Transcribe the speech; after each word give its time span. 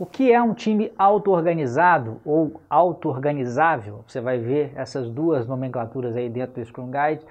O 0.00 0.06
que 0.06 0.32
é 0.32 0.40
um 0.40 0.54
time 0.54 0.92
auto-organizado 0.96 2.20
ou 2.24 2.60
auto-organizável? 2.70 4.04
Você 4.06 4.20
vai 4.20 4.38
ver 4.38 4.72
essas 4.76 5.10
duas 5.10 5.44
nomenclaturas 5.44 6.14
aí 6.14 6.30
dentro 6.30 6.54
do 6.54 6.64
Scrum 6.64 6.88
Guide. 6.88 7.26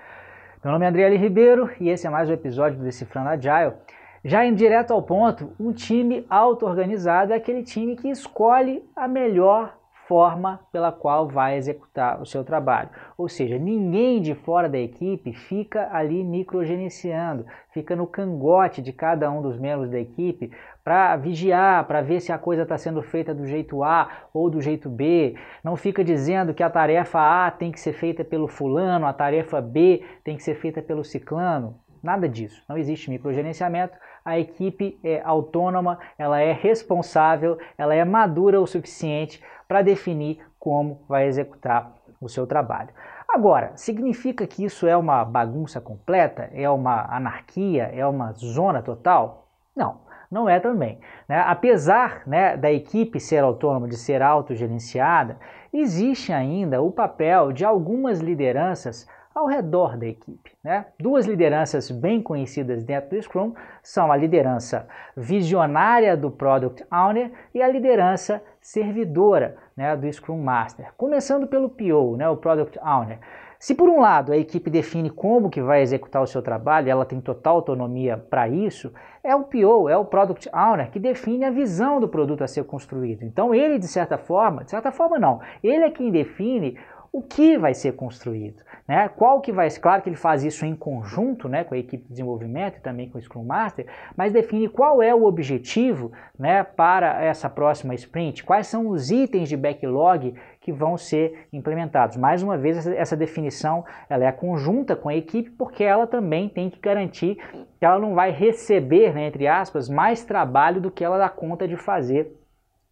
Meu 0.61 0.73
nome 0.73 0.83
é 0.83 0.89
André 0.89 1.15
Ribeiro 1.15 1.69
e 1.79 1.87
esse 1.87 2.05
é 2.05 2.09
mais 2.09 2.29
um 2.29 2.33
episódio 2.33 2.77
do 2.77 2.83
Decifrando 2.83 3.29
Agile. 3.29 3.73
Já 4.21 4.45
indo 4.45 4.57
direto 4.57 4.91
ao 4.91 5.01
ponto, 5.01 5.49
um 5.57 5.71
time 5.71 6.25
auto-organizado 6.29 7.31
é 7.31 7.37
aquele 7.37 7.63
time 7.63 7.95
que 7.95 8.09
escolhe 8.09 8.83
a 8.93 9.07
melhor 9.07 9.73
forma 10.07 10.61
pela 10.71 10.91
qual 10.91 11.27
vai 11.27 11.57
executar 11.57 12.21
o 12.21 12.25
seu 12.25 12.43
trabalho. 12.43 12.89
Ou 13.17 13.27
seja, 13.27 13.57
ninguém 13.57 14.21
de 14.21 14.33
fora 14.33 14.69
da 14.69 14.79
equipe 14.79 15.33
fica 15.33 15.89
ali 15.91 16.23
microgerenciando, 16.23 17.45
fica 17.71 17.95
no 17.95 18.07
cangote 18.07 18.81
de 18.81 18.93
cada 18.93 19.29
um 19.29 19.41
dos 19.41 19.59
membros 19.59 19.91
da 19.91 19.99
equipe 19.99 20.51
para 20.83 21.15
vigiar, 21.17 21.85
para 21.85 22.01
ver 22.01 22.21
se 22.21 22.31
a 22.31 22.37
coisa 22.37 22.63
está 22.63 22.77
sendo 22.77 23.01
feita 23.01 23.35
do 23.35 23.45
jeito 23.45 23.83
A 23.83 24.09
ou 24.33 24.49
do 24.49 24.61
jeito 24.61 24.89
B. 24.89 25.35
Não 25.63 25.75
fica 25.75 26.03
dizendo 26.03 26.53
que 26.53 26.63
a 26.63 26.69
tarefa 26.69 27.19
A 27.19 27.51
tem 27.51 27.71
que 27.71 27.79
ser 27.79 27.93
feita 27.93 28.23
pelo 28.23 28.47
fulano, 28.47 29.05
a 29.05 29.13
tarefa 29.13 29.59
B 29.59 30.03
tem 30.23 30.37
que 30.37 30.43
ser 30.43 30.55
feita 30.55 30.81
pelo 30.81 31.03
ciclano. 31.03 31.75
Nada 32.01 32.27
disso. 32.27 32.63
Não 32.67 32.77
existe 32.77 33.09
microgerenciamento. 33.09 33.97
A 34.23 34.37
equipe 34.37 34.99
é 35.03 35.21
autônoma, 35.23 35.99
ela 36.17 36.39
é 36.39 36.51
responsável, 36.51 37.57
ela 37.77 37.95
é 37.95 38.03
madura 38.03 38.59
o 38.59 38.67
suficiente 38.67 39.41
para 39.67 39.81
definir 39.81 40.39
como 40.59 41.05
vai 41.07 41.27
executar 41.27 41.93
o 42.19 42.27
seu 42.27 42.45
trabalho. 42.45 42.89
Agora, 43.29 43.71
significa 43.75 44.47
que 44.47 44.63
isso 44.63 44.87
é 44.87 44.95
uma 44.95 45.23
bagunça 45.23 45.81
completa? 45.81 46.49
É 46.53 46.69
uma 46.69 47.05
anarquia? 47.13 47.83
É 47.93 48.05
uma 48.05 48.31
zona 48.33 48.81
total? 48.81 49.47
Não, 49.75 50.01
não 50.31 50.49
é 50.49 50.59
também. 50.59 50.99
Né? 51.27 51.39
Apesar 51.45 52.23
né, 52.25 52.57
da 52.57 52.71
equipe 52.71 53.19
ser 53.19 53.43
autônoma, 53.43 53.87
de 53.87 53.97
ser 53.97 54.21
autogerenciada, 54.21 55.37
existe 55.73 56.31
ainda 56.33 56.81
o 56.81 56.91
papel 56.91 57.51
de 57.51 57.65
algumas 57.65 58.19
lideranças 58.19 59.07
ao 59.37 59.45
redor 59.45 59.95
da 59.95 60.07
equipe. 60.07 60.51
Né? 60.63 60.87
Duas 60.99 61.27
lideranças 61.27 61.91
bem 61.91 62.23
conhecidas 62.23 62.83
dentro 62.83 63.11
do 63.11 63.21
Scrum 63.21 63.53
são 63.83 64.11
a 64.11 64.17
liderança 64.17 64.87
visionária 65.15 66.17
do 66.17 66.31
Product 66.31 66.83
Owner 66.91 67.31
e 67.53 67.61
a 67.61 67.67
liderança 67.67 68.41
servidora 68.59 69.55
né, 69.75 69.95
do 69.95 70.11
Scrum 70.11 70.41
Master. 70.41 70.91
Começando 70.97 71.45
pelo 71.45 71.69
PO, 71.69 72.17
né, 72.17 72.27
o 72.27 72.35
Product 72.35 72.79
Owner. 72.79 73.19
Se 73.59 73.75
por 73.75 73.89
um 73.89 73.99
lado 73.99 74.31
a 74.31 74.37
equipe 74.37 74.69
define 74.69 75.09
como 75.09 75.49
que 75.49 75.61
vai 75.61 75.81
executar 75.81 76.21
o 76.21 76.27
seu 76.27 76.41
trabalho, 76.41 76.89
ela 76.89 77.05
tem 77.05 77.21
total 77.21 77.55
autonomia 77.55 78.17
para 78.17 78.47
isso, 78.47 78.91
é 79.23 79.35
o 79.35 79.43
PO, 79.43 79.89
é 79.89 79.97
o 79.97 80.05
Product 80.05 80.49
Owner 80.53 80.89
que 80.89 80.99
define 80.99 81.45
a 81.45 81.51
visão 81.51 81.99
do 81.99 82.07
produto 82.07 82.43
a 82.43 82.47
ser 82.47 82.63
construído. 82.65 83.23
Então 83.23 83.53
ele, 83.53 83.77
de 83.77 83.87
certa 83.87 84.17
forma, 84.17 84.63
de 84.63 84.71
certa 84.71 84.91
forma 84.91 85.19
não, 85.19 85.41
ele 85.63 85.83
é 85.83 85.91
quem 85.91 86.11
define 86.11 86.77
o 87.11 87.21
que 87.21 87.57
vai 87.57 87.73
ser 87.73 87.93
construído, 87.93 88.61
né? 88.87 89.09
Qual 89.09 89.41
que 89.41 89.51
vai, 89.51 89.69
claro 89.71 90.01
que 90.01 90.09
ele 90.09 90.15
faz 90.15 90.43
isso 90.43 90.65
em 90.65 90.75
conjunto, 90.75 91.47
né, 91.49 91.63
com 91.63 91.73
a 91.73 91.77
equipe 91.77 92.03
de 92.03 92.09
desenvolvimento 92.09 92.77
e 92.77 92.81
também 92.81 93.09
com 93.09 93.17
o 93.17 93.21
Scrum 93.21 93.43
Master, 93.43 93.85
mas 94.15 94.33
define 94.33 94.67
qual 94.67 95.01
é 95.01 95.13
o 95.13 95.23
objetivo, 95.23 96.11
né, 96.37 96.63
para 96.63 97.23
essa 97.23 97.49
próxima 97.49 97.95
sprint, 97.95 98.43
quais 98.43 98.67
são 98.67 98.87
os 98.87 99.09
itens 99.09 99.49
de 99.49 99.57
backlog 99.57 100.33
que 100.61 100.71
vão 100.71 100.97
ser 100.97 101.47
implementados. 101.51 102.17
Mais 102.17 102.43
uma 102.43 102.57
vez, 102.57 102.85
essa, 102.87 103.15
definição 103.15 103.85
ela 104.09 104.25
é 104.25 104.31
conjunta 104.31 104.95
com 104.95 105.09
a 105.09 105.15
equipe, 105.15 105.49
porque 105.51 105.83
ela 105.83 106.05
também 106.05 106.49
tem 106.49 106.69
que 106.69 106.79
garantir 106.79 107.35
que 107.79 107.85
ela 107.85 107.99
não 107.99 108.13
vai 108.13 108.31
receber, 108.31 109.13
né, 109.13 109.27
entre 109.27 109.47
aspas, 109.47 109.89
mais 109.89 110.23
trabalho 110.23 110.81
do 110.81 110.91
que 110.91 111.03
ela 111.03 111.17
dá 111.17 111.29
conta 111.29 111.67
de 111.67 111.77
fazer 111.77 112.35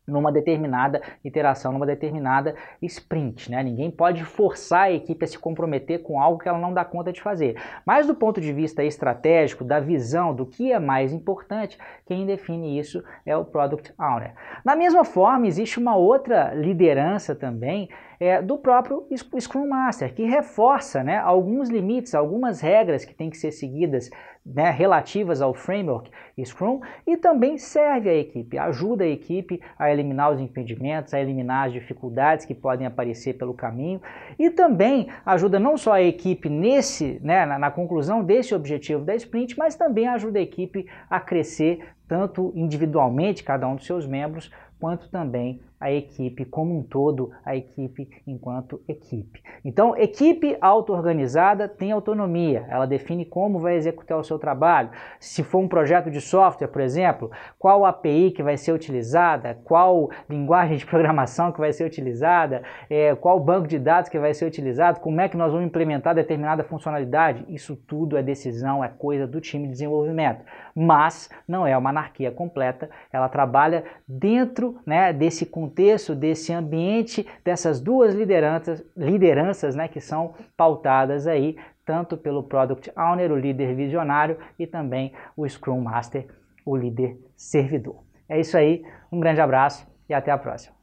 numa 0.08 0.32
determinada 0.32 1.02
iteração, 1.24 1.72
numa 1.72 1.86
determinada 1.86 2.56
sprint. 2.82 3.50
Né? 3.50 3.64
Ninguém 3.64 3.90
pode 3.90 4.24
forçar 4.24 4.84
a 4.84 4.92
equipe 4.92 5.26
a 5.26 5.28
se 5.28 5.40
comprometer 5.40 6.02
com 6.04 6.20
algo 6.20 6.40
que 6.40 6.48
ela 6.48 6.60
não 6.60 6.74
dá 6.74 6.86
conta 6.86 7.12
de 7.12 7.22
fazer. 7.22 7.56
Mas 7.86 8.08
do 8.08 8.16
ponto 8.16 8.40
de 8.40 8.54
vista 8.54 8.84
estratégico, 8.84 9.64
da 9.64 9.80
visão 9.80 10.34
do 10.34 10.46
que 10.46 10.72
é 10.72 10.80
mais 10.80 11.14
importante, 11.14 11.78
quem 12.06 12.26
define 12.26 12.78
isso 12.78 13.04
é 13.26 13.36
o 13.36 13.46
Product 13.46 13.94
Owner. 14.00 14.34
Da 14.64 14.76
mesma 14.76 15.04
forma, 15.04 15.48
existe 15.48 15.80
uma 15.80 15.96
outra 15.96 16.54
liderança 16.54 17.36
também 17.36 17.90
é, 18.20 18.42
do 18.42 18.58
próprio 18.58 19.06
Scrum 19.40 19.68
Master, 19.68 20.14
que 20.14 20.24
reforça 20.24 21.04
né, 21.04 21.18
alguns 21.18 21.70
limites, 21.70 22.16
algumas 22.16 22.62
regras 22.62 23.04
que 23.04 23.14
têm 23.14 23.30
que 23.30 23.38
ser 23.38 23.52
seguidas 23.52 24.10
né, 24.46 24.70
relativas 24.70 25.42
ao 25.42 25.54
framework 25.54 26.12
Scrum 26.44 26.82
e 27.08 27.18
também 27.18 27.58
serve 27.58 28.10
à 28.10 28.14
equipe, 28.14 28.58
ajuda 28.58 29.04
a 29.04 29.08
equipe 29.08 29.60
a 29.80 29.92
eliminar 29.92 30.32
os 30.32 30.40
impedimentos, 30.40 31.14
a 31.14 31.20
eliminar 31.20 31.68
as 31.68 31.74
dificuldades 31.74 32.46
que 32.46 32.54
podem 32.54 32.86
aparecer 32.86 33.34
pelo 33.34 33.54
caminho 33.54 34.00
e 34.38 34.52
também 34.52 35.08
ajuda 35.26 35.60
não 35.60 35.78
só 35.78 35.94
a 35.94 36.02
equipe 36.04 36.48
nesse, 36.48 37.20
né, 37.24 37.46
na, 37.46 37.58
na 37.58 37.72
conclusão 37.72 38.24
desse 38.24 38.54
objetivo 38.54 39.04
da 39.04 39.16
sprint, 39.16 39.58
mas 39.58 39.76
também 39.76 40.08
ajuda 40.08 40.38
a 40.38 40.44
equipe 40.44 40.86
a 41.10 41.20
crescer 41.20 41.80
tanto 42.08 42.52
individualmente, 42.56 43.44
cada 43.44 43.68
um 43.68 43.76
dos 43.76 43.86
seus 43.86 44.06
membros, 44.06 44.52
quanto 44.80 45.10
também 45.10 45.62
a 45.80 45.92
equipe 45.92 46.46
como 46.46 46.78
um 46.78 46.82
todo, 46.82 47.32
a 47.46 47.56
equipe 47.56 48.10
enquanto 48.26 48.82
equipe. 48.88 49.44
Então, 49.64 49.96
equipe 49.96 50.58
auto-organizada 50.62 51.68
tem 51.68 51.92
autonomia, 51.92 52.66
ela 52.70 52.86
define 52.88 53.26
como 53.26 53.60
vai 53.60 53.76
executar 53.76 54.18
o 54.18 54.24
seu 54.24 54.40
trabalho. 54.40 54.90
Se 55.20 55.44
for 55.44 55.60
um 55.60 55.68
projeto 55.68 56.10
de 56.10 56.22
software, 56.22 56.70
por 56.70 56.82
exemplo, 56.82 57.30
qual 57.60 57.86
API 57.86 58.32
que 58.32 58.42
vai 58.42 58.58
ser 58.58 58.72
utilizada, 58.72 59.60
qual 59.64 60.10
linguagem 60.30 60.78
de 60.78 60.86
programação 60.86 61.52
que 61.52 61.60
vai 61.60 61.74
ser 61.74 61.86
utilizada, 61.86 62.64
é, 62.90 63.14
qual 63.14 63.40
banco 63.40 63.68
de 63.68 63.78
dados 63.78 64.10
que 64.10 64.18
vai 64.18 64.34
ser 64.34 64.46
utilizado, 64.46 65.00
como 65.02 65.20
é 65.22 65.28
que 65.28 65.38
nós 65.38 65.52
vamos 65.52 65.68
implementar 65.68 66.16
determinada 66.16 66.64
funcionalidade, 66.64 67.46
isso 67.50 67.76
tudo 67.76 68.18
é 68.18 68.24
decisão, 68.24 68.84
é 68.84 68.88
coisa 68.88 69.28
do 69.28 69.42
time 69.42 69.66
de 69.66 69.74
desenvolvimento. 69.74 70.44
Mas 70.74 71.30
não 71.48 71.68
é 71.68 71.78
uma 71.78 71.90
anarquia 71.90 72.32
completa, 72.32 72.90
ela 73.12 73.30
trabalha 73.30 73.84
dentro 74.08 74.65
né, 74.86 75.12
desse 75.12 75.46
contexto 75.46 75.66
contexto 75.76 76.16
desse 76.16 76.54
ambiente 76.54 77.26
dessas 77.44 77.82
duas 77.82 78.14
lideranças, 78.14 78.84
lideranças 78.96 79.76
né, 79.76 79.88
que 79.88 80.00
são 80.00 80.34
pautadas 80.56 81.28
aí 81.28 81.58
tanto 81.86 82.18
pelo 82.18 82.42
Product 82.44 82.92
Owner, 82.98 83.32
o 83.32 83.38
líder 83.38 83.76
visionário, 83.76 84.40
e 84.58 84.66
também 84.66 85.14
o 85.38 85.48
Scrum 85.48 85.82
Master, 85.82 86.26
o 86.66 86.76
líder 86.76 87.16
servidor. 87.36 87.98
É 88.28 88.40
isso 88.40 88.58
aí, 88.58 88.84
um 89.12 89.20
grande 89.20 89.40
abraço 89.40 89.88
e 90.10 90.14
até 90.14 90.32
a 90.32 90.38
próxima. 90.38 90.76